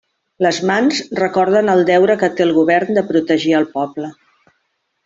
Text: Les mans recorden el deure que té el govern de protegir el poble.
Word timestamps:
Les 0.45 0.59
mans 0.69 1.01
recorden 1.19 1.69
el 1.75 1.85
deure 1.91 2.17
que 2.25 2.31
té 2.41 2.47
el 2.47 2.55
govern 2.59 2.99
de 3.01 3.07
protegir 3.13 3.57
el 3.61 3.71
poble. 3.79 4.15